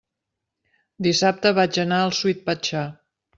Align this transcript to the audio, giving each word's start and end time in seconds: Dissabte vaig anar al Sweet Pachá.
Dissabte 1.07 1.51
vaig 1.59 1.79
anar 1.85 2.01
al 2.07 2.15
Sweet 2.21 2.43
Pachá. 2.49 2.85